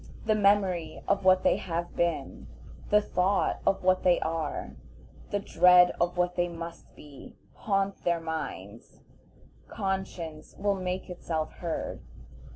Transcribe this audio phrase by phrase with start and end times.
[0.25, 2.47] The memory of what they have been,
[2.89, 4.71] the thought of what they are,
[5.29, 9.03] the dread of what they must be, haunt their minds;
[9.67, 12.01] conscience will make itself heard.